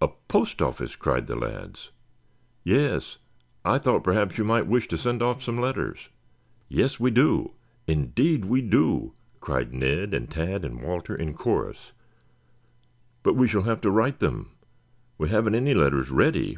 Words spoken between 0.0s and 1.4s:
"A post office?" cried the